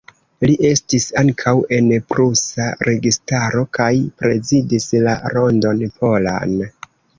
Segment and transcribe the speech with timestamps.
[0.49, 3.91] Li estis ankaŭ en prusa registaro kaj
[4.23, 6.61] prezidis la Rondon Polan.